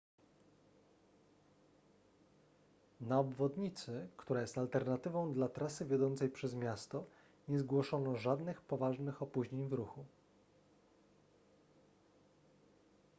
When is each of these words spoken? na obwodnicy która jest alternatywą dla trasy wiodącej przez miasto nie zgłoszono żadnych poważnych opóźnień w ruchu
na 3.01 3.19
obwodnicy 3.19 4.07
która 4.17 4.41
jest 4.41 4.57
alternatywą 4.57 5.33
dla 5.33 5.49
trasy 5.49 5.85
wiodącej 5.85 6.29
przez 6.29 6.53
miasto 6.55 7.03
nie 7.47 7.59
zgłoszono 7.59 8.15
żadnych 8.17 8.61
poważnych 8.61 9.21
opóźnień 9.21 9.69
w 9.69 9.73
ruchu 9.73 10.05